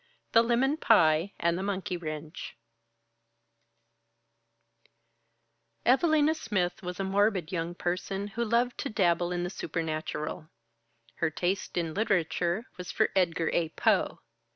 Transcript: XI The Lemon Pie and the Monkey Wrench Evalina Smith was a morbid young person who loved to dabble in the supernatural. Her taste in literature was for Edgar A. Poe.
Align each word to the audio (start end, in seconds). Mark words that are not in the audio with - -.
XI 0.01 0.25
The 0.31 0.41
Lemon 0.41 0.77
Pie 0.77 1.31
and 1.39 1.59
the 1.59 1.61
Monkey 1.61 1.95
Wrench 1.95 2.55
Evalina 5.85 6.33
Smith 6.35 6.81
was 6.81 6.99
a 6.99 7.03
morbid 7.03 7.51
young 7.51 7.75
person 7.75 8.29
who 8.29 8.43
loved 8.43 8.79
to 8.79 8.89
dabble 8.89 9.31
in 9.31 9.43
the 9.43 9.51
supernatural. 9.51 10.49
Her 11.17 11.29
taste 11.29 11.77
in 11.77 11.93
literature 11.93 12.65
was 12.77 12.89
for 12.91 13.09
Edgar 13.15 13.51
A. 13.53 13.69
Poe. 13.69 14.21